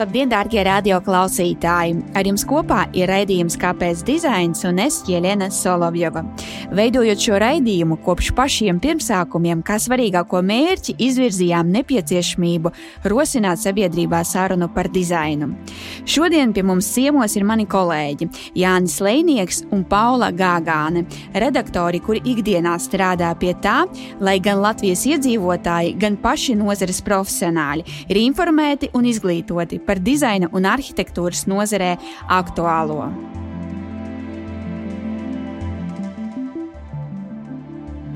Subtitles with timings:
[0.00, 1.98] Labdien, darbie radioklausītāji!
[2.16, 6.22] Ar jums kopā ir raidījums Kāpēc dizains un es Jelena Solovjova.
[6.72, 12.72] Veidojot šo raidījumu, kopš pašiem pirmsākumiem, kā svarīgāko mērķi, izvirzījām nepieciešamību
[13.12, 15.50] rosināt sabiedrībā sarunu par dizainu.
[16.08, 21.04] Šodien pie mums ciemos ir mani kolēģi Jānis Lēnieks un Paula Gāgāne,
[21.44, 23.82] redaktori, kuri ikdienā strādā pie tā,
[24.24, 30.68] lai gan Latvijas iedzīvotāji, gan paši nozares profesionāļi ir informēti un izglītoti par dizaina un
[30.70, 31.96] arhitektūras nozarē
[32.30, 33.08] aktuālo.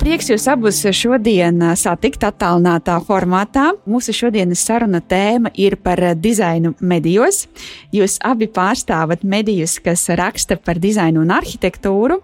[0.05, 3.71] Prieks jūs abus šodien satikt attālinātā formātā.
[3.89, 7.47] Mūsu šodienas saruna tēma ir par dizainu medijos.
[7.89, 12.19] Jūs abi pārstāvat medijus, kas raksta par dizainu un arhitektūru.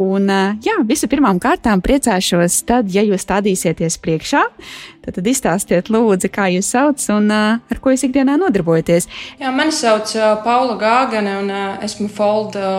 [0.00, 0.32] Un,
[0.64, 4.46] jā, visu pirmām kārtām priecāšos tad, ja jūs stādīsieties priekšā.
[5.04, 9.12] Tad, tad izstāstiet, lūdzu, kā jūs sauc un ar ko jūs ikdienā nodarbojaties.
[9.36, 10.16] Jā, mani sauc
[10.48, 12.70] Paula Gāgane un esmu Folda.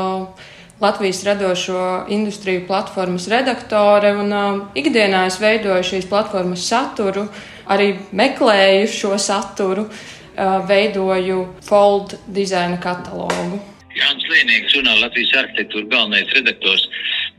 [0.81, 7.25] Latvijas radošo industriju platformas redaktore, un uh, ikdienā es veidoju šīs platformas saturu,
[7.67, 13.59] arī meklēju šo saturu, uh, veidoju Fold dizaina katalogu.
[13.91, 16.87] Jānis Lienieks, žurnāla Latvijas arhitektūra galvenais redaktors.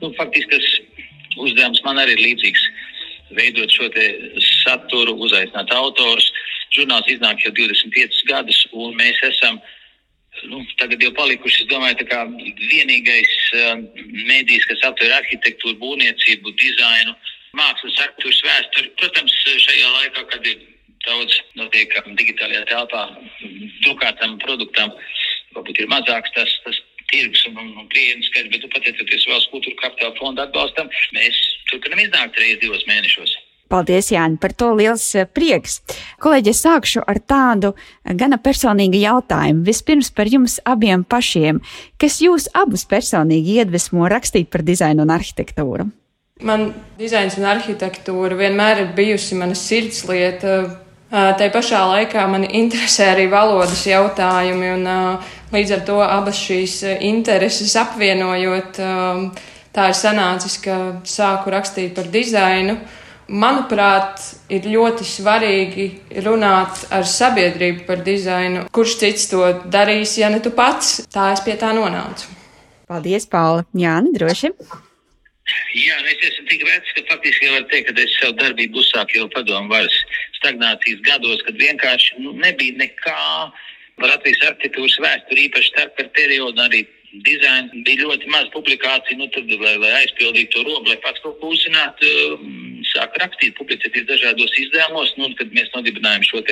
[0.05, 0.69] Nu, faktiski tas
[1.41, 2.69] uzdevums man arī ir līdzīgs.
[3.41, 3.89] Veidot šo
[4.67, 6.29] saturu, uzaicināt autors.
[6.77, 9.77] Žurnāls iznāk jau 25 gadus, un mēs esam uh,
[10.51, 12.23] nu, tagad jau palikuši, es domāju, tā kā
[12.71, 13.83] vienīgais uh,
[14.31, 17.17] mēdījis, kas aptver arhitektūru, būvniecību, dizainu,
[17.59, 18.93] mākslas aktūras vēsturi.
[19.01, 19.35] Protams,
[19.67, 20.63] šajā laikā, kad ir
[21.07, 23.05] daudz notiek digitālajā telpā,
[23.85, 24.93] drukātam produktam,
[25.57, 29.79] varbūt ir mazāks tas, tas tirgus un, un, un klientu skaits, bet pateicoties valsts kultūra
[29.85, 31.39] kapitāla fonda atbalstam, mēs
[31.71, 33.35] turpinam iznākt reizes divos mēnešos.
[33.71, 35.79] Paldies, Jāni, par to liels eh, prieks.
[36.23, 39.63] Kolēģi, es sākšu ar tādu eh, gana personīgu jautājumu.
[39.69, 41.61] Vispirms par jums abiem pašiem.
[42.01, 45.87] Kas jūs abus personīgi iedvesmo rakstīt par dizainu un arhitektūru?
[46.43, 50.61] Man dizains un arhitektūra vienmēr ir bijusi mana sirdslieta.
[51.11, 54.85] Tā pašā laikā mani interesē arī valodas jautājumi, un
[55.51, 58.79] līdz ar to abas šīs intereses apvienojot,
[59.75, 62.79] tā ir sanācis, ka sāku rakstīt par dizainu
[63.31, 64.21] manuprāt,
[64.51, 65.87] ir ļoti svarīgi
[66.27, 68.67] runāt ar sabiedrību par dizainu.
[68.75, 70.99] Kurš cits to darīs, ja ne tu pats?
[71.15, 72.29] Tā es pie tā nonācu.
[72.91, 73.65] Paldies, Paula.
[73.79, 74.51] Jā, droši.
[75.75, 79.19] Jā, nu, es esmu tik vecs, ka faktiski var teikt, ka es savu darbību uzsāku
[79.19, 79.97] jau padomu varas
[80.39, 83.19] stagnācijas gados, kad vienkārši nu, nebija nekā
[84.01, 86.85] par Latvijas arhitektūras vēsturi, īpaši starp periodu arī
[87.27, 91.41] dizaina bija ļoti maz publikāciju, nu, tad, lai, lai aizpildītu to robu, lai pats kaut
[91.41, 95.13] ko uzzinātu, um, sāk rakstīt, publicēties dažādos izdevumos.
[95.19, 96.45] Nu, kad mēs nodibinājām šo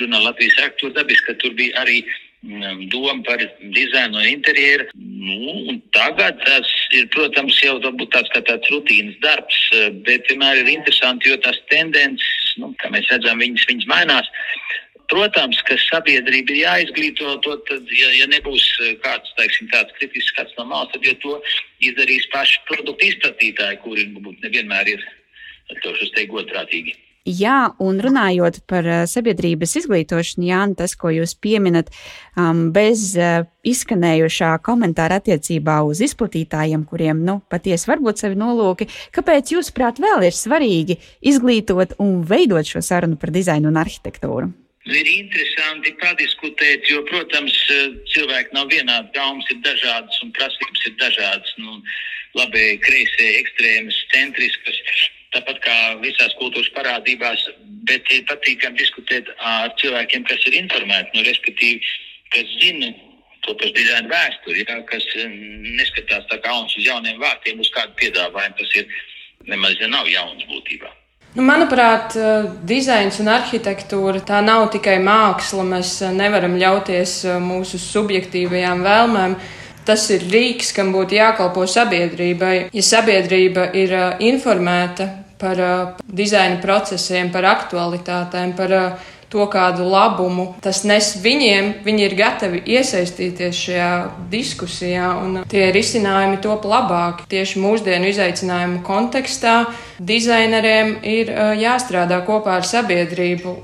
[0.00, 3.42] žurnālu Latvijas arhitektūru, dabiski, ka tur bija arī um, doma par
[3.76, 4.88] dizainu un interjeru.
[4.94, 9.60] Nu, tagad tas ir, protams, jau tāds kā tāds rutīnas darbs,
[10.06, 14.32] bet vienmēr ir interesanti, jo tās tendences, nu, kā mēs redzam, viņas, viņas mainās.
[15.12, 18.64] Protams, ka sabiedrība ir jāizglīto, to, tad, ja, ja nebūs
[19.04, 21.34] kāds teiksim, tāds kritisks skats no malas, tad to
[21.84, 24.06] izdarīs paši produktu izplatītāji, kuri
[24.40, 25.04] nevienmēr ir
[25.82, 26.98] to teikt godprātīgi.
[27.22, 31.92] Jā, un runājot par uh, sabiedrības izglītošanu, Jānis, tas, ko jūs pieminat,
[32.34, 38.88] um, bez uh, izskanējušā komentāra attiecībā uz izplatītājiem, kuriem, nu, patiesi var būt savi nolūki,
[39.14, 44.50] kāpēc, jūsuprāt, vēl ir svarīgi izglītot un veidot šo sarunu par dizainu un arhitektūru?
[44.82, 47.54] Nu, ir interesanti padiskutēt, jo, protams,
[48.10, 49.14] cilvēki nav vienādi.
[49.14, 51.54] Gaumas ir dažādas un prasības ir dažādas.
[51.62, 51.78] Nu,
[52.34, 54.82] labi, kreisē, ekstrēmas, centriskas,
[55.36, 57.46] tāpat kā visās kultūras parādībās.
[57.88, 61.80] Bet ir patīkami diskutēt ar cilvēkiem, kas ir informēti, nu, respektīvi,
[62.34, 62.92] kas zina
[63.42, 65.06] to pašu dizaina vēsturi, ja, kas
[65.80, 68.58] neskatās tā kā uz jauniem vārtiem, uz kādu piedāvājumu.
[68.60, 68.86] Tas ir
[69.50, 70.92] nemaz ja nav jauns būtībā.
[71.32, 75.64] Nu, manuprāt, eh, dizains un arhitektūra tā nav tikai māksla.
[75.64, 79.36] Mēs eh, nevaram ļauties eh, mūsu subjektīvajām vēlmēm.
[79.88, 82.68] Tas ir rīks, kam būtu jākalpo sabiedrībai.
[82.70, 85.08] Ja sabiedrība ir informēta
[85.42, 85.64] par
[86.06, 88.76] dizaina procesiem, par aktualitātēm, par
[89.32, 93.92] to, kādu labumu tas nes viņiem, viņi ir gatavi iesaistīties šajā
[94.32, 97.26] diskusijā, un tie risinājumi top labāki.
[97.32, 99.56] Tieši mūsdienu izaicinājumu kontekstā
[100.12, 103.56] dizaineriem ir jāstrādā kopā ar sabiedrību,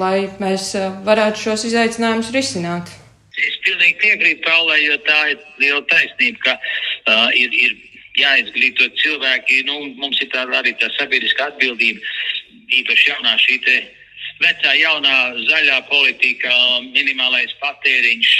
[0.00, 0.72] lai mēs
[1.04, 2.92] varētu šos izaicinājumus risināt.
[3.34, 7.72] Es pilnīgi piekrītu Paulai, jo tā ir liela taisnība, ka uh, ir, ir
[8.18, 9.64] jāizglīto cilvēki.
[9.68, 12.00] Nu, mums ir tā, arī tā sabiedriska atbildība,
[12.80, 13.76] īpaši jaunā šī te
[14.42, 15.16] vecā, jaunā,
[15.50, 16.52] zaļā politika,
[16.94, 18.32] minimālais patēriņš,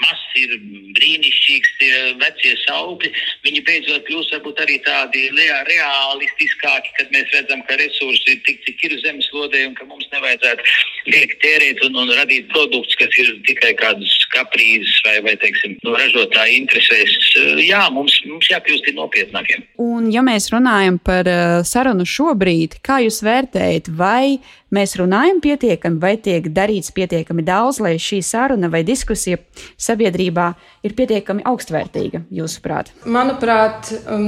[0.00, 0.54] mazs ir
[0.96, 3.12] brīnišķīgs, tie vecie saukļi.
[3.46, 8.84] Viņi beidzot kļūst varbūt arī tādi realistiskāki, kad mēs redzam, ka resursi ir tik, cik
[8.88, 10.66] ir zemeslodē un ka mums nevajadzētu
[11.12, 15.96] liekt tērēt un, un radīt produktus, kas ir tikai kādas kaprīzes vai, vai teiksim, no
[15.96, 17.16] ražotāja interesēs.
[17.62, 19.64] Jā, mums, mums jākļūst nopietnākiem.
[19.82, 24.38] Un ja mēs runājam par uh, sarunu šobrīd, kā jūs vērtējat, vai
[24.74, 29.38] mēs runājam pietiekami, vai tiek darīts pietiekami daudz, lai šī saruna vai diskusija
[29.78, 30.48] sabiedrībā
[30.86, 32.92] ir pietiekami augstvērtīga, jūsuprāt?
[33.06, 34.26] Manuprāt, um,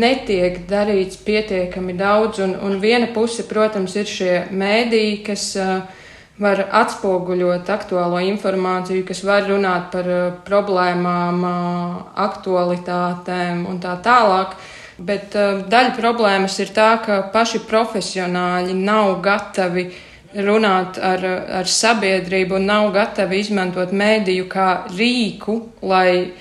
[0.00, 5.80] netiek darīts pietiekami daudz, un, un viena puse, protams, ir šie mēdīji, kas uh,
[6.40, 14.54] var atspoguļot aktuālo informāciju, kas var runāt par uh, problēmām, uh, aktualitātēm un tā tālāk.
[15.00, 19.88] Bet uh, daļa problēmas ir tā, ka paši profesionāļi nav gatavi
[20.44, 21.24] runāt ar,
[21.60, 26.32] ar sabiedrību un nav gatavi izmantot mēdīju kā rīku, lai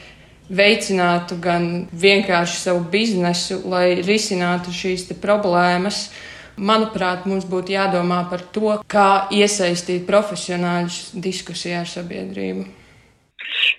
[0.50, 6.10] veicinātu gan vienkārši savu biznesu, lai risinātu šīs problēmas.
[6.60, 12.66] Manuprāt, mums būtu jādomā par to, kā iesaistīt profesionāļus diskusijā ar sabiedrību.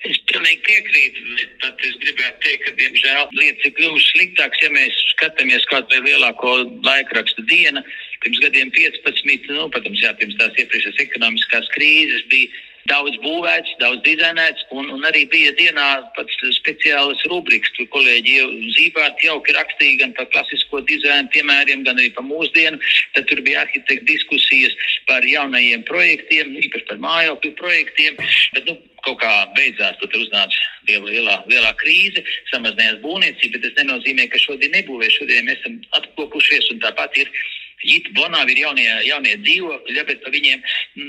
[0.09, 4.71] Es pilnīgi piekrītu, bet pat es gribētu teikt, ka, diemžēl, lietas ir kļuvušas sliktākas, ja
[4.77, 6.57] mēs skatāmies kaut vai lielāko
[6.87, 7.85] laikrakstu dienu.
[8.25, 12.51] Pirms gadiem 15, nu, protams, jā, pirms tās iepriekšējās ekonomiskās krīzes bija
[12.88, 15.87] daudz būvēts, daudz dizainēts, un, un arī bija dienā
[16.17, 22.00] pats speciālas rubrikas, kur kolēģi jau zīmēti jauki rakstīja gan par klasisko dizainu piemēriem, gan
[22.00, 22.81] arī par mūsdienu.
[23.17, 24.77] Tad tur bija arhitekta diskusijas
[25.11, 28.21] par jaunajiem projektiem, īpaši par mājokļu projektiem.
[28.56, 33.81] Bet, nu, kaut kā beidzās, tad uznāca liela, lielā, lielā krīze, samazinājās būvniecība, bet tas
[33.81, 35.09] nenozīmē, ka šodien nebūvē.
[35.15, 37.33] Šodien mēs esam atkopušies un tāpat ir
[37.81, 40.65] Jīta Bonāvi ir jaunie, jaunie dzīvokļi, bet par viņiem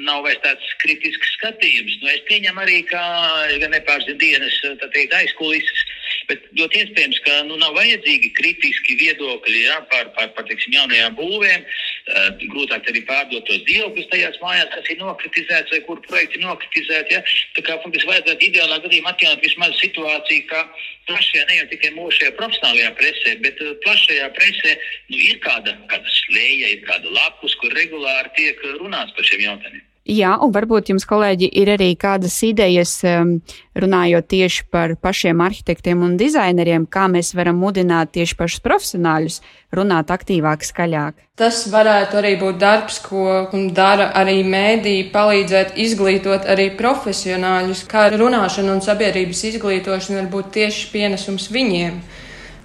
[0.08, 1.98] nav vairs tāds kritisks skatījums.
[2.02, 3.02] Nu, es pieņemu arī, ka
[3.62, 4.58] gan nepārzina dienas
[4.94, 5.84] teikt, aizkulises,
[6.30, 11.16] bet ļoti iespējams, ka nu, nav vajadzīgi kritiski viedokļi ja, par, par, par teiksim, jaunajām
[11.20, 11.66] būvēm.
[12.12, 16.48] Uh, grūtāk arī pārdot tos dzīvokļus tajās mājās, kas ir nokritizēts vai kur projekti ir
[16.48, 17.14] nokritizēti.
[17.14, 17.22] Ja.
[17.58, 20.64] Tā kā faktiski vajadzētu ideālā gadījumā atjaunot vismaz situāciju, ka
[21.10, 24.76] plašajā, ne jau tikai mūsu profesionālajā presē, bet plašajā presē
[25.14, 29.46] nu, ir kāda, kāda slēja ja ir kāda lapus, kur regulāri tiek runāts par šiem
[29.46, 29.91] jautājumiem.
[30.10, 32.96] Jā, un varbūt jums, kolēģi, ir arī kādas idejas,
[33.78, 39.38] runājot tieši par pašiem arhitektiem un dizaineriem, kā mēs varam mudināt tieši pašus profesionāļus
[39.78, 41.22] runāt aktīvāk, skaļāk.
[41.38, 43.46] Tas varētu arī būt darbs, ko
[43.78, 50.90] dara arī mēdīji, palīdzēt izglītot arī profesionāļus, kā runāšana un sabiedrības izglītošana var būt tieši
[50.96, 52.02] pienesums viņiem.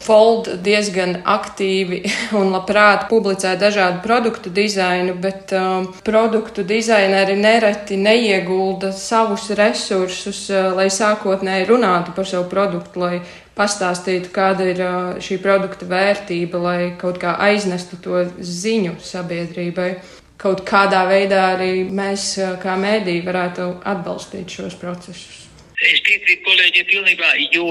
[0.03, 2.03] Fold diezgan aktīvi
[2.39, 10.75] un labprāt publicē dažādu produktu dizainu, bet um, produktu dizaineri nereti neiegulda savus resursus, uh,
[10.77, 13.23] lai sākotnēji runātu par savu produktu, lai
[13.57, 19.91] pastāstītu, kāda ir uh, šī produkta vērtība, lai kaut kā aiznestu to ziņu sabiedrībai.
[20.37, 25.46] Kaut kādā veidā arī mēs, uh, kā mēdī, varētu atbalstīt šos procesus.
[25.85, 27.67] Es piekrītu kolēģiem pilnībā, jo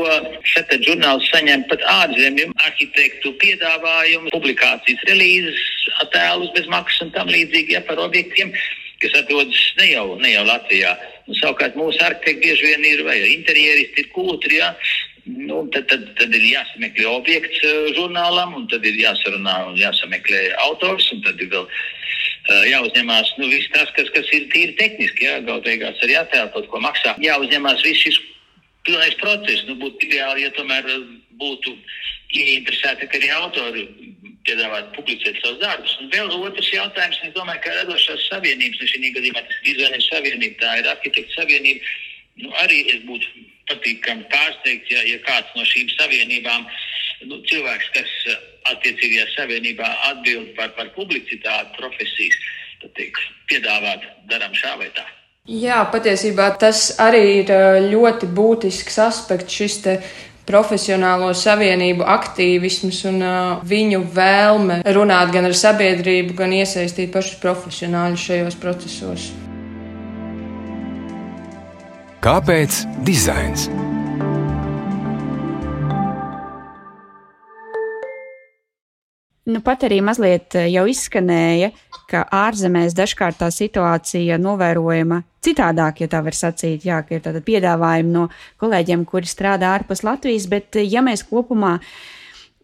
[0.46, 5.64] šeit žurnāls saņem pat ārzemju arhitektu piedāvājumu, publikācijas relīzes,
[6.04, 8.54] attēlus bez maksas un tam līdzīgi ja, par objektiem,
[9.02, 10.94] kas atrodas ne jau, ne jau Latvijā.
[11.26, 14.74] Un, savukārt mūsu arhitekti bieži vien ir vai interjeristi, ir kūtri, ja,
[15.26, 20.42] Nu, tad, tad, tad ir jāsameklē objekts uh, žurnālam, un tad ir jāsarunā un jāsameklē
[20.68, 21.66] autors, un tad ir vēl
[22.46, 25.26] jāuzņemās nu, viss tas, kas, kas ir tīri tehniski.
[25.26, 27.16] Jā, galu beigās arī attēlot ko maksā.
[27.24, 28.20] Jāuzņemās viss šis
[28.86, 29.66] pilnais process.
[29.70, 30.86] Nu, būtu ideāli, ja tomēr
[31.40, 31.74] būtu
[32.36, 33.86] ieinteresēti, arī autori
[34.46, 35.98] piedāvāt publicēt savus darbus.
[36.02, 40.02] Un vēl otrs jautājums, es domāju, ka radošās savienības, ne šī gadījumā tas ir dizaina
[40.06, 41.94] savienība, tā ir arhitekta savienība.
[42.44, 46.68] Nu, arī es būtu patīkami pārsteigts, ja, ja kāds no šīm savienībām,
[47.32, 48.44] nu, cilvēks, kas uh,
[48.74, 52.40] attiecīgajā savienībā atbild par, par publicitāti profesijas,
[52.82, 53.20] tad tiek
[53.52, 55.06] piedāvāt darām šā vai tā.
[55.46, 57.52] Jā, patiesībā tas arī ir
[57.92, 59.76] ļoti būtisks aspekts šis
[60.46, 68.28] profesionālo savienību aktīvisms un uh, viņu vēlme runāt gan ar sabiedrību, gan iesaistīt pašus profesionāļus
[68.30, 69.28] šajos procesos.
[72.26, 73.70] Kāpēc dizains?
[79.46, 81.70] Nu, pat arī mazliet eh, jau izskanēja,
[82.10, 86.88] ka ārzemēs dažkārt tā situācija novērojama citādāk, ja tā var sacīt.
[86.88, 88.26] Jā, ka ir tāda piedāvājuma no
[88.62, 91.78] kolēģiem, kuri strādā ārpus Latvijas, bet eh, ja mēs kopumā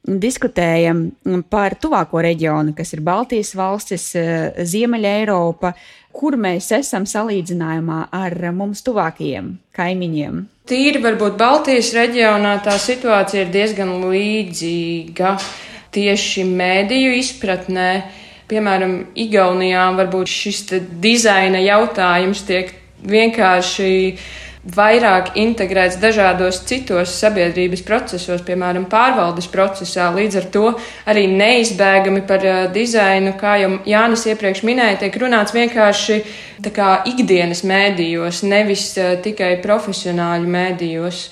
[0.01, 1.11] diskutējam
[1.53, 5.75] par tuvāko reģionu, kas ir Baltijas valstis, Ziemeļa Eiropa,
[6.09, 10.41] kur mēs esam salīdzinājumā ar mums tuvākajiem kaimiņiem.
[10.65, 15.35] Tīri varbūt Baltijas reģionā tā situācija ir diezgan līdzīga
[15.95, 17.89] tieši mēdīju izpratnē.
[18.51, 20.63] Piemēram, Igaunijā varbūt šis
[21.00, 22.74] dizaina jautājums tiek
[23.07, 23.91] vienkārši
[24.62, 30.12] vairāk integrēts dažādos citos sabiedrības procesos, piemēram, pārvaldes procesā.
[30.13, 30.65] Līdz ar to
[31.10, 36.19] arī neizbēgami par uh, dizainu, kā jau Jānis iepriekš minēja, tiek runāts vienkārši
[36.75, 41.24] kā ikdienas mēdījos, nevis uh, tikai profesionāļu mēdījos.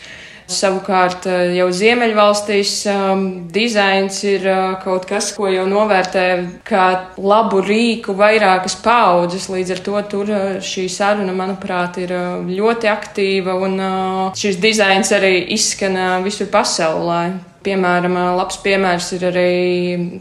[0.50, 6.24] Savukārt eh, jau Ziemeļvalstīs um, dizains ir uh, kaut kas, ko jau novērtē
[6.66, 6.86] kā
[7.22, 9.46] labu rīku vairākas paudzes.
[9.54, 12.16] Līdz ar to tur uh, šī saruna, manuprāt, ir
[12.50, 17.49] ļoti aktīva un uh, šis dizains arī izskan visur pasaulē.
[17.60, 19.50] Piemēram, labs piemērs ir arī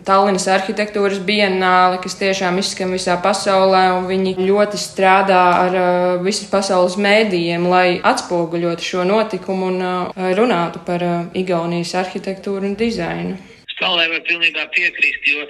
[0.07, 5.77] Tallinas arhitektūras bienāle, kas tiešām izskan visā pasaulē, un viņi ļoti strādā ar
[6.25, 9.79] visas pasaules mēdījiem, lai atspoguļotu šo notikumu un
[10.35, 11.05] runātu par
[11.39, 13.39] Igaunijas arhitektūru un dizainu.
[13.77, 15.47] Stāvlē var pilnībā piekrist, jo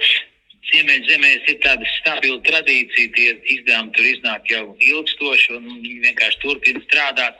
[0.69, 6.83] Ziemeļzemēs ir tāda stabila tradīcija, tie izdevumi tur iznāk jau ilgstoši, un viņi vienkārši turpina
[6.85, 7.39] strādāt.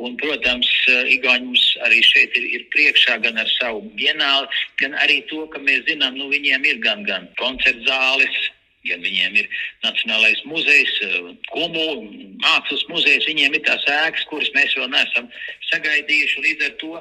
[0.00, 0.68] Un, protams,
[1.12, 4.48] Igauni mums arī šeit ir, ir priekšā gan ar savu bienāli,
[4.80, 8.38] gan arī to, ka mēs zinām, nu viņiem ir gan, gan koncertzāles,
[8.88, 9.48] gan viņiem ir
[9.84, 10.94] Nacionālais muzejs,
[11.52, 11.84] Kumu,
[12.44, 15.28] mākslas muzejs, viņiem ir tās ēkas, kuras mēs vēl neesam
[15.70, 16.44] sagaidījuši.
[16.46, 16.92] Līdz ar to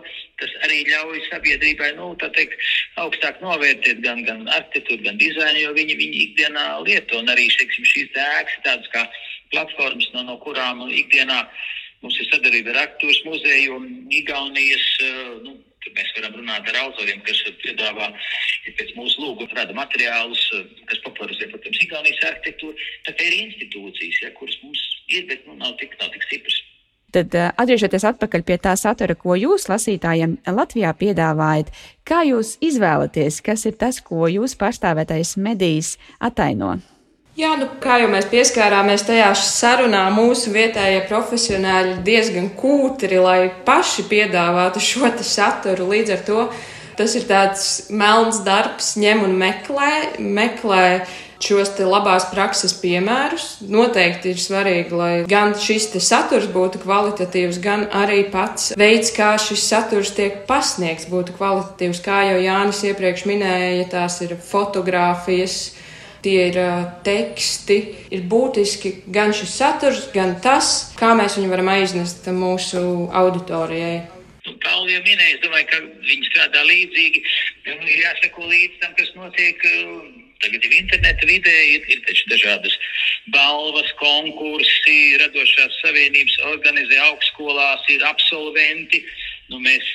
[0.41, 2.59] tas arī ļauj sabiedrībai, nu, tā teikt,
[3.03, 7.21] augstāk novērtēt gan, gan arhitektūru, gan dizainu, jo viņi, viņi ikdienā lieto.
[7.21, 9.07] Un arī, teiksim, šīs ēkas tādas kā
[9.53, 11.45] platformas, no, no kurām ikdienā
[12.03, 14.85] mums ir sadarbība ar arhitektūras muzeju un Igaunijas,
[15.45, 18.07] nu, Tur mēs varam runāt ar autoriem, kas piedāvā
[18.75, 20.41] pēc mūsu lūguma rada materiālus,
[20.89, 22.75] kas popularizē, protams, Igaunijas arhitektūru.
[23.07, 26.59] Tad ir institūcijas, ja, kuras mums ir, bet nu, nav, tik, nav tik stipras.
[27.15, 31.71] Tad eh, atgriežoties atpakaļ pie tā satura, ko jūs lasītājiem Latvijā piedāvājat,
[32.03, 36.75] kā jūs izvēlaties, kas ir tas, ko jūs pārstāvētais medijs ataino?
[37.37, 44.07] Jā, nu, kā jau mēs pieskārāmies tajā sarunā, mūsu vietējie profesionāļi diezgan kūtri, lai paši
[44.09, 45.85] piedāvātu šo saturu.
[45.91, 46.47] Līdz ar to
[46.97, 51.05] tas ir tāds melns darbs, ņem un meklē, meklē
[51.37, 53.59] šos labās prakses piemērus.
[53.69, 59.69] Noteikti ir svarīgi, lai gan šis saturs būtu kvalitatīvs, gan arī pats veids, kā šis
[59.75, 62.01] saturs tiek pasniegts, būtu kvalitatīvs.
[62.01, 65.77] Kā jau Jānis iepriekš minēja, tās ir fotogrāfijas
[66.23, 67.77] tie ir uh, teksti.
[68.13, 73.97] Ir būtiski gan šis saturs, gan tas, kā mēs viņu varam aiznest mūsu auditorijai.
[74.63, 77.23] Pauli jau minēja, es domāju, ka viņi strādā līdzīgi.
[77.67, 79.67] Ir jāsako līdz tam, kas notiek.
[80.37, 82.75] Tagad ir interneta vidē, ir, ir taču dažādas
[83.33, 89.01] balvas, konkursi, radošās savienības organizē augstskolās, ir absolventi.
[89.49, 89.87] Nu, mēs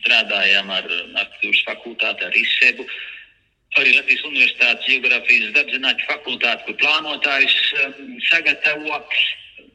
[0.00, 2.88] strādājam ar arhitektūras fakultāti, ar izsebu.
[2.88, 3.17] Uh,
[3.76, 9.02] arī Latvijas Universitātes geogrāfijas dabzinātņu fakultāti, kur plānotājs um, sagatavo.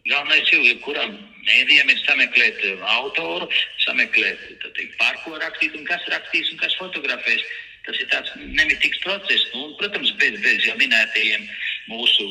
[0.10, 1.14] Galvenais jau jebkuram
[1.48, 3.48] mēdījam ir sameklēt um, autoru,
[3.86, 7.46] sameklēt, teikt, par ko rakstīt un kas rakstīs un kas fotografēs.
[7.84, 9.46] Tas ir tāds nemitīgs process.
[9.52, 11.44] Nu, protams, bez, bez jau minētajiem
[11.92, 12.30] mūsu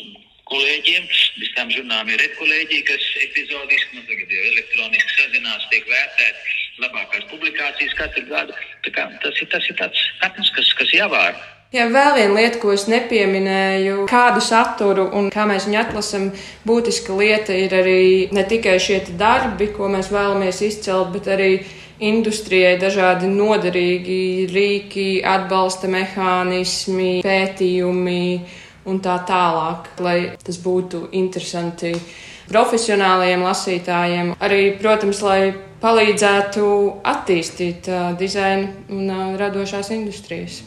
[0.48, 1.08] kolēģiem.
[1.36, 7.26] Bez tam žurnālām ir redkolēģija, kas epizodiski, nu, tagad jau elektroniski sazinās, tiek vērtēti labākās
[7.30, 8.54] publikācijas katru gadu.
[8.92, 11.36] Tas ir, tas ir tāds katrs, kas, kas jāvāra.
[11.72, 16.26] Jā, vēl viena lieta, ko es nepieminēju, kādu saturu un kā mēs viņu atlasām,
[16.68, 18.02] būtiska lieta ir arī
[18.36, 21.54] ne tikai šie darbi, ko mēs vēlamies izcelt, bet arī
[22.02, 24.20] industrijai dažādi noderīgi
[24.52, 28.22] rīki, atbalsta mehānismi, pētījumi
[28.92, 31.94] un tā tālāk, lai tas būtu interesanti
[32.52, 34.34] profesionālajiem lasītājiem.
[34.44, 36.66] Arī, protams, lai palīdzētu
[37.12, 40.62] attīstīt uh, dizaina un uh, radošās industrijas.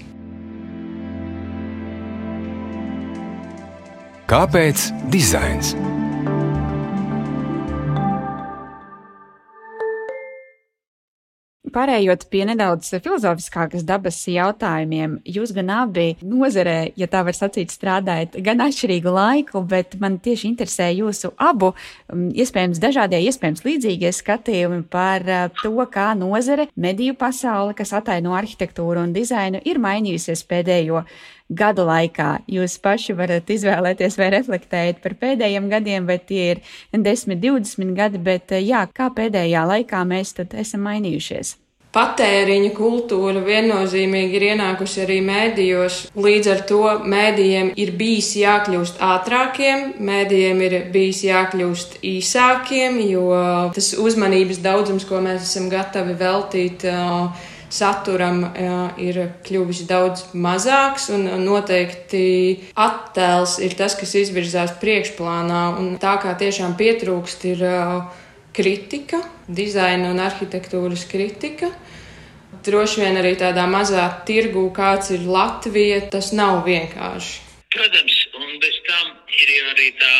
[4.25, 5.75] Kāpēc dizains?
[11.75, 18.38] Pārējot pie nedaudz filozofiskākas dabas jautājumiem, jūs gan abi nozarē, ja tā var sacīt, strādājat
[18.46, 21.74] gan atšķirīgu laiku, bet man tieši interesē jūsu abu,
[22.13, 28.38] um, iespējams, dažādie, iespējams, līdzīgie skatījumi par uh, to, kā nozare, mediju pasaule, kas ataino
[28.39, 31.03] arhitektūru un dizainu, ir mainījusies pēdējo
[31.51, 32.29] gadu laikā.
[32.55, 36.63] Jūs paši varat izvēlēties vai reflektēt par pēdējiem gadiem, vai tie ir
[36.96, 41.58] 10, 20 gadi, bet uh, jā, kā pēdējā laikā mēs esam mainījušies?
[41.95, 46.01] Patēriņa kultūra viennozīmīgi ir ienākusi arī mēdījos.
[46.19, 53.27] Līdz ar to mēdījiem ir bijis jākļūst ātrākiem, mēdījiem ir bijis jākļūst īsākiem, jo
[53.75, 56.87] tas uzmanības daudzums, ko mēs esam gatavi veltīt,
[57.75, 58.43] saturam
[59.01, 62.25] ir kļuvis daudz mazāks, un noteikti
[62.75, 65.63] attēls ir tas, kas izvirzās priekšplānā,
[66.03, 67.65] tā kā tiešām pietrūkst ir
[68.55, 71.71] kritika, dizaina un arhitektūras kritika.
[72.65, 77.41] Droši vien arī tādā mazā tirgū, kāds ir Latvija, tas nav vienkārši.
[77.75, 80.13] Protams, un bez tam ir arī tā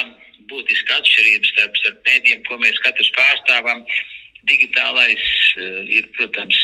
[0.52, 3.86] būtiska atšķirība starp, starp mēdījiem, ko mēs katrs pārstāvam.
[4.46, 5.24] Digitālais
[5.58, 6.60] uh, ir, protams,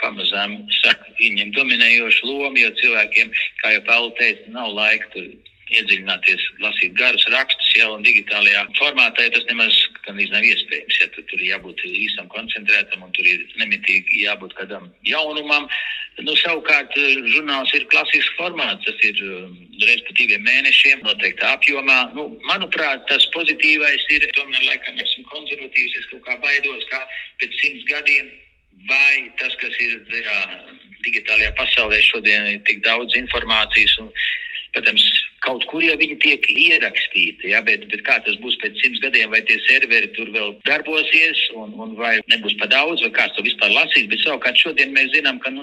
[0.00, 5.28] pamazām saka, viņiem dominējošu lomu, jo cilvēkiem, kā jau Pauli teica, nav laika tur
[5.74, 10.98] iedziļināties, lasīt garus rakstus jau un digitālajā formātā, ja tas nemaz nav iespējams.
[11.00, 15.68] Ja, tur ir jābūt īsam, koncentrētam un tur ir nemitīgi jābūt kādam jaunumam.
[16.22, 16.94] Nu, savukārt,
[17.34, 19.52] žurnāls ir klasisks formāts, tas ir um,
[20.16, 21.98] diviem mēnešiem, noteiktā apjomā.
[22.16, 27.02] Nu, manuprāt, tas pozitīvais ir, tomēr, laikam, esmu konservatīvs, es kaut kā baidos, kā
[27.42, 28.32] pēc simts gadiem
[28.88, 30.40] vai tas, kas ir tajā
[31.04, 34.10] digitālajā pasaulē šodien, ir tik daudz informācijas un,
[34.76, 35.04] protams,
[35.46, 39.30] Kaut kur jau viņi tiek ierakstīti, ja, bet, bet kā tas būs pēc simts gadiem,
[39.30, 43.46] vai tie serveri tur vēl darbosies, un, un vai nebūs pa daudz, vai kāds to
[43.46, 44.08] vispār lasīs.
[44.10, 45.62] Bet savukārt šodien mēs zinām, ka nu,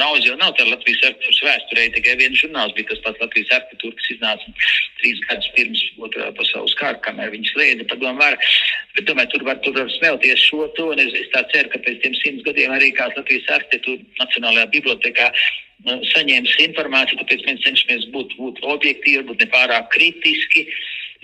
[0.00, 3.98] daudz jau nav tā Latvijas arhitektūras vēsturē, tikai viens žurnāls bija tas pats Latvijas arhitektūra,
[4.00, 4.54] kas iznāca
[5.00, 8.40] trīs gadus pirms otrā pasaules kara, kamēr viņi slēdza padomu varu.
[8.96, 11.82] Bet tomēr tur var, tur var smelties šo to, un es, es tā ceru, ka
[11.86, 15.30] pēc tiem simts gadiem arī kāds Latvijas arhitektūra Nacionālajā bibliotekā
[15.84, 20.66] saņēmis informāciju, tāpēc mēs cenšamies būt, būt objektīvi, būt nepārāk kritiski.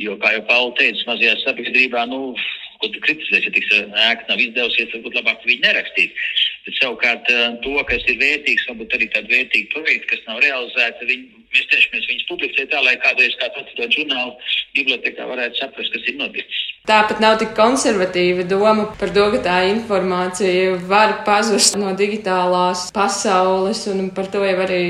[0.01, 2.35] Jo, kā jau Pauli teica, mazajā sabiedrībā, nu,
[2.81, 6.25] ko tu kritizēsi, ja tiks ēka nav izdevusies, varbūt labāk viņu nerakstīt.
[6.67, 7.29] Bet savukārt
[7.65, 12.11] to, kas ir vērtīgs, varbūt arī tādi vērtīgi projekti, kas nav realizēti, viņi, mēs cenšamies
[12.11, 14.35] viņus publicēt tā, lai kādreiz kāds atvedot žurnālu
[14.77, 16.67] bibliotekā varētu saprast, kas ir noticis.
[16.89, 23.85] Tāpat nav tik konservatīva doma par to, ka tā informācija var pazust no digitālās pasaules,
[23.93, 24.83] un par to jau arī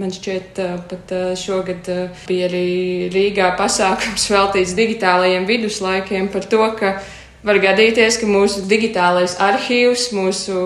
[0.00, 0.60] man šķiet,
[0.90, 1.88] pat šogad
[2.26, 2.66] bija arī
[3.12, 6.94] Rīgā pasākums veltīts digitālajiem viduslaikiem par to, ka
[7.46, 10.58] var gadīties, ka mūsu digitālais arhīvs, mūsu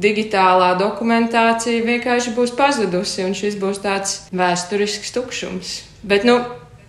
[0.00, 5.76] digitālā dokumentācija vienkārši būs pazudusi, un šis būs tāds vēsturisks tukšums.
[6.06, 6.40] Bet, nu,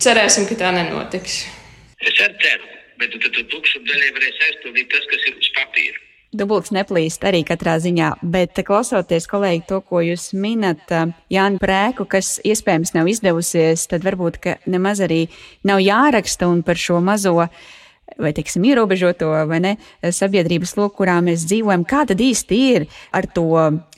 [0.03, 1.45] cerēsim, ka tā nenotiks.
[1.97, 6.06] Es ceru bet tad tu tukšumdaļai varēs aizpildīt tas, kas ir uz papīra.
[6.35, 10.83] Dubults neplīst arī katrā ziņā, bet klausoties kolēģi to, ko jūs minat,
[11.31, 15.21] Jāni Prēku, kas iespējams nav izdevusies, tad varbūt, nemaz arī
[15.63, 17.47] nav jāraksta un par šo mazo
[18.17, 23.27] vai, teiksim, ierobežoto vai ne, sabiedrības loku, kurā mēs dzīvojam, kā tad īsti ir ar
[23.29, 23.49] to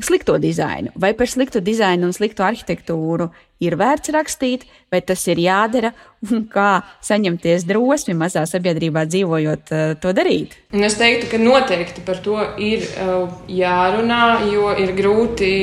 [0.04, 0.94] slikto dizainu?
[1.00, 5.92] Vai par sliktu dizainu un sliktu arhitektūru ir vērts rakstīt, vai tas ir jādara,
[6.32, 10.56] un kā saņemties drosmi mazā sabiedrībā dzīvojot, uh, to darīt?
[10.72, 15.54] Es teiktu, ka noteikti par to ir uh, jārunā, jo ir grūti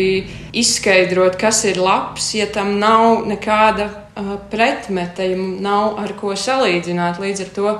[0.57, 7.23] izskaidrot, kas ir labs, ja tam nav nekāda uh, pretmeta, ja nav ar ko salīdzināt.
[7.23, 7.79] Līdz ar to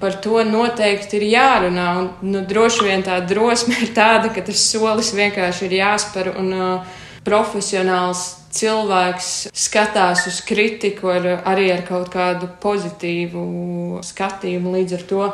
[0.00, 1.88] par to noteikti ir jārunā.
[2.00, 6.52] Un, nu, droši vien tā drosme ir tāda, ka tas solis vienkārši ir jāspēr un
[6.56, 8.24] uh, profesionāls
[8.56, 14.76] cilvēks skatās uz kritiku ar, arī ar kaut kādu pozitīvu skatījumu.
[14.78, 15.24] Līdz ar to,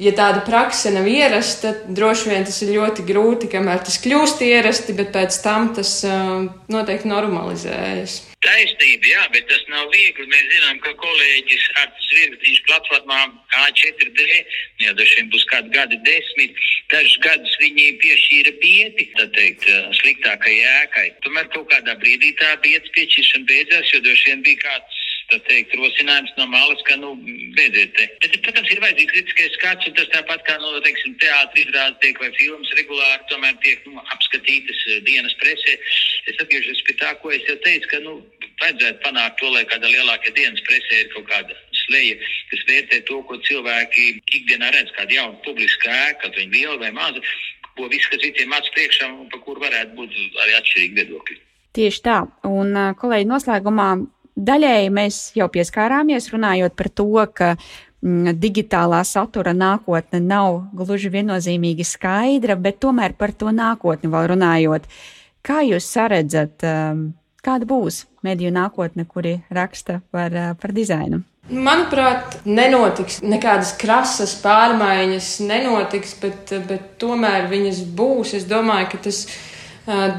[0.00, 4.44] ja tāda praksa nav ierasta, tad droši vien tas ir ļoti grūti, kamēr tas kļūst
[4.48, 8.20] ierasti, bet pēc tam tas uh, noteikti normalizējas.
[8.40, 10.24] Taisnība, jā, bet tas nav viegli.
[10.32, 13.18] Mēs zinām, ka kolēģis Artis Virgtiņš platformā
[13.66, 14.38] A4D,
[14.80, 16.56] jau dažiem būs kādi gadi desmit,
[16.92, 19.68] dažus gadus viņi piešķīra bieti, tā teikt,
[20.00, 21.06] sliktākai ēkai.
[21.26, 24.99] Tomēr kaut kādā brīdī tā bietas piešķiršana beidzās, jo vien bija kāds
[25.30, 27.12] tā teikt, rosinājums no malas, ka, nu,
[27.56, 28.06] beidziet te.
[28.22, 32.20] Bet, protams, ir vajadzīgs kritiskais skats, un tas tāpat kā, nu, teiksim, teātris izrādes tiek
[32.22, 35.76] vai filmas regulāri tomēr tiek, nu, apskatītas eh, dienas presē.
[36.30, 38.18] Es atgriežos pie tā, ko es jau teicu, ka, nu,
[38.60, 42.18] vajadzētu panākt to, lai kāda lielākā dienas presē ir kaut kāda sleja,
[42.52, 44.08] kas vērtē to, ko cilvēki
[44.40, 47.22] ikdienā redz, kāda jauna publiska ēka, kaut viņa liela vai maza,
[47.76, 51.38] ko viss, kas citiem acu priekšā un pa kur varētu būt arī atšķirīgi viedokļi.
[51.78, 52.16] Tieši tā.
[52.48, 53.90] Un, kolēģi, noslēgumā
[54.40, 61.84] Daļēji mēs jau pieskārāmies runājot par to, ka mm, digitālā satura nākotne nav gluži viennozīmīgi
[61.84, 64.86] skaidra, bet tomēr par to nākotni vēl runājot.
[65.44, 67.10] Kā jūs saredzat, um,
[67.44, 71.22] kāda būs mediju nākotne, kuri raksta par, par dizainu?
[71.50, 78.36] Manuprāt, nenotiks nekādas krasas pārmaiņas, nenotiks, bet, bet tomēr viņas būs.
[78.38, 79.59] Es domāju, ka tas uh,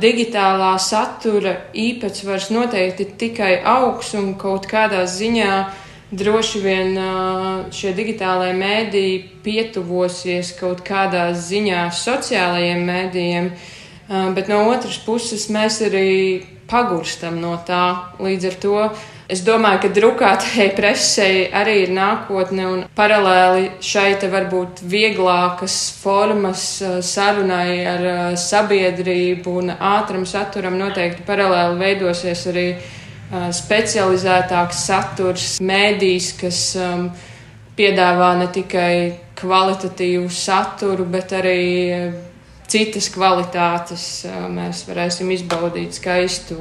[0.02, 5.54] digitālā satura īpatsvars noteikti tikai augs un kaut kādā ziņā
[6.12, 6.97] droši vien
[7.71, 13.52] šie digitālajie mēdīji pietuvosies kaut kādā ziņā sociālajiem mēdījiem,
[14.36, 18.12] bet no otras puses mēs arī pagurstam no tā.
[18.19, 18.76] Līdz ar to
[19.32, 26.63] Es domāju, ka drukātajai presei arī ir nākotne, un paralēli šai te varbūt vieglākas formas
[26.84, 35.48] eh, sarunai ar eh, sabiedrību un ātram saturam noteikti paralēli veidosies arī eh, specializētāks saturs,
[35.63, 37.08] mēdīs, kas um,
[37.80, 38.91] piedāvā ne tikai
[39.39, 41.63] kvalitatīvu saturu, bet arī
[42.67, 44.06] citas kvalitātes.
[44.52, 46.60] Mēs varēsim izbaudīt skaistu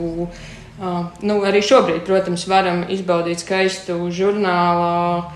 [0.81, 5.27] Uh, nu, arī šobrīd, protams, varam izbaudīt skaistu žurnālu,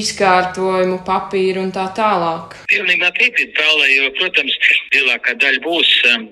[0.00, 2.56] izkārtojumu, papīru un tā tālāk.
[2.72, 4.56] Pilnībā piekrītu Paulai, jo, protams,
[4.94, 6.24] lielākā daļa būs um,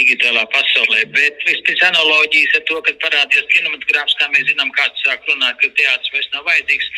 [0.00, 5.30] digitālā pasaulē, bet vispēc analoģijas ar to, kad parādījās kinematogrāfs, kā mēs zinām, kāds sāk
[5.30, 6.90] runāt, ka teātris vairs nav vajadzīgs.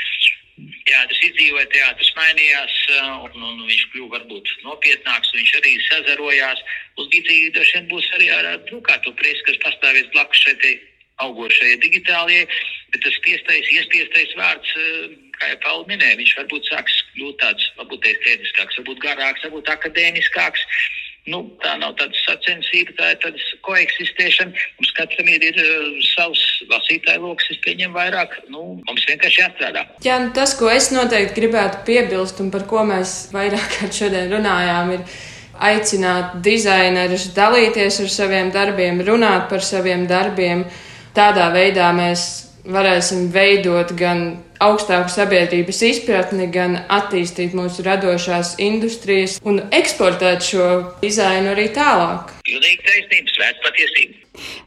[0.57, 6.63] Teātris izdzīvoja, teātris mainījās, uh, un, un viņš kļuva varbūt nopietnāks, viņš arī sazarojās.
[6.97, 10.73] Un līdzīgi droši vien būs arī ar drukāto presi, kas pastāvēs blakus šai
[11.25, 12.49] augošajai digitālajai,
[12.93, 17.69] bet tas piestais, iespiestais vārds, uh, kā jau Pauli minēja, viņš varbūt sāks kļūt tāds,
[17.81, 20.65] varbūt estētiskāks, varbūt garāks, varbūt akadēmiskāks.
[21.27, 24.67] Nu, tā nav tāda sacensība, tā ir tāda koeksistēšana.
[24.79, 28.37] Mums katram ir, ir uh, savs lasītāju lokus, es pieņemu vairāk.
[28.53, 29.83] Nu, mums vienkārši jāstrādā.
[30.07, 34.31] Jā, nu, tas, ko es noteikti gribētu piebilst un par ko mēs vairāk kārt šodien
[34.37, 35.19] runājām, ir
[35.67, 40.63] aicināt dizainerus dalīties ar saviem darbiem, runāt par saviem darbiem.
[41.17, 42.27] Tādā veidā mēs
[42.71, 44.29] varēsim veidot gan
[44.65, 50.69] augstāku sabiedrības izpratni, gan attīstīt mūsu radošās industrijas un eksportēt šo
[51.03, 52.37] dizainu arī tālāk.
[52.47, 54.26] Pilnīgi taisnība, svēta patiesība.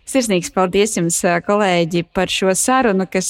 [0.10, 3.30] Sirsnīgs paldies jums, kolēģi, par šo sarunu, kas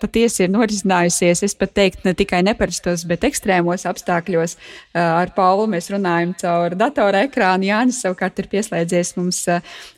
[0.00, 1.44] patiesi ir norisinājusies.
[1.46, 4.56] Es pat teiktu, ne tikai neparastos, bet ekstrēmos apstākļos.
[4.96, 7.68] Ar Paulu mēs runājam caur datora ekrānu.
[7.68, 9.44] Jānis savukārt ir pieslēdzies mums,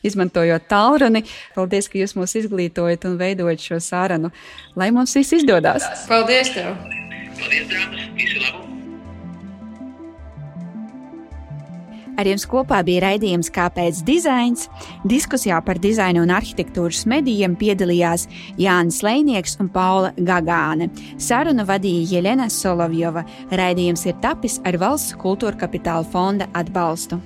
[0.07, 1.23] izmantojot tālruni.
[1.55, 4.33] Paldies, ka jūs mūs izglītojat un veidojat šo sarunu.
[4.75, 5.87] Lai mums viss izdodas!
[6.11, 6.73] Paldies tev!
[7.37, 8.09] Paldies, dāmas!
[8.17, 8.66] Visu labu!
[12.17, 14.65] Ar jums kopā bija raidījums Kāpēc dizains?
[15.05, 18.25] Diskusijā par dizainu un arhitektūras medijiem piedalījās
[18.57, 20.89] Jānis Lēnieks un Paula Gagāne.
[21.21, 23.25] Sarunu vadīja Jelena Solovjova.
[23.53, 27.21] Raidījums ir tapis ar Valsts kultūra kapitāla fonda atbalstu.